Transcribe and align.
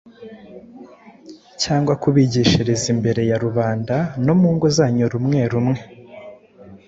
cyangwa 1.61 1.93
kubigishiriza 2.01 2.85
imbere 2.93 3.21
ya 3.29 3.37
rubanda 3.43 3.95
no 4.25 4.33
mu 4.39 4.49
ngo 4.55 4.67
zanyu 4.77 5.05
rumwe 5.13 5.41
rumwe. 5.51 5.79